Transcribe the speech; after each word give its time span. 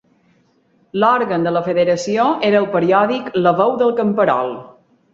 L'òrgan 1.03 1.45
de 1.49 1.53
la 1.59 1.63
federació 1.69 2.27
era 2.51 2.61
el 2.63 2.67
periòdic 2.79 3.31
'La 3.45 3.57
veu 3.63 3.79
del 3.85 3.97
camperol'. 4.05 4.61